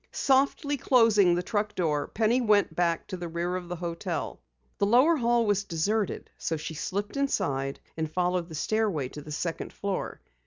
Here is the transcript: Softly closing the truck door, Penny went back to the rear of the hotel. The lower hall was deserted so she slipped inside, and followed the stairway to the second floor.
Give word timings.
Softly 0.11 0.77
closing 0.77 1.35
the 1.35 1.43
truck 1.43 1.75
door, 1.75 2.07
Penny 2.07 2.41
went 2.41 2.75
back 2.75 3.05
to 3.05 3.17
the 3.17 3.27
rear 3.27 3.55
of 3.55 3.67
the 3.69 3.75
hotel. 3.75 4.41
The 4.79 4.87
lower 4.87 5.15
hall 5.17 5.45
was 5.45 5.63
deserted 5.63 6.27
so 6.39 6.57
she 6.57 6.73
slipped 6.73 7.15
inside, 7.17 7.79
and 7.95 8.11
followed 8.11 8.49
the 8.49 8.55
stairway 8.55 9.09
to 9.09 9.21
the 9.21 9.31
second 9.31 9.71
floor. 9.71 10.19